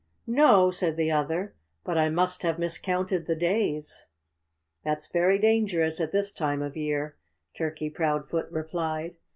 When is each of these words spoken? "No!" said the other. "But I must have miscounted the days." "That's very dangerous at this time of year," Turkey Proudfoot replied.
"No!" 0.25 0.71
said 0.71 0.97
the 0.97 1.11
other. 1.11 1.53
"But 1.83 1.95
I 1.95 2.09
must 2.09 2.41
have 2.41 2.57
miscounted 2.57 3.27
the 3.27 3.35
days." 3.35 4.07
"That's 4.83 5.05
very 5.05 5.37
dangerous 5.37 6.01
at 6.01 6.11
this 6.11 6.31
time 6.31 6.63
of 6.63 6.75
year," 6.75 7.17
Turkey 7.55 7.91
Proudfoot 7.91 8.47
replied. 8.51 9.13